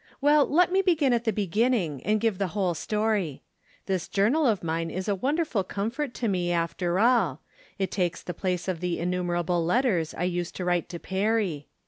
Well, 0.19 0.47
let 0.47 0.71
me 0.71 0.81
begin 0.81 1.13
at 1.13 1.25
the 1.25 1.31
beginning, 1.31 2.01
and 2.03 2.19
give 2.19 2.39
the 2.39 2.47
whole 2.57 2.73
story. 2.73 3.43
This 3.85 4.07
journal 4.07 4.47
of 4.47 4.63
mine 4.63 4.89
is 4.89 5.07
a 5.07 5.13
won 5.13 5.35
derful 5.35 5.63
comfort 5.63 6.15
to 6.15 6.27
me, 6.27 6.51
after 6.51 6.97
all; 6.97 7.43
it 7.77 7.91
takes 7.91 8.23
the 8.23 8.33
place 8.33 8.67
of 8.67 8.79
the 8.79 8.97
innumerable 8.97 9.63
letters 9.63 10.15
I 10.15 10.23
used 10.23 10.55
to 10.55 10.65
write 10.65 10.89
to 10.89 10.97
Perry. 10.97 11.67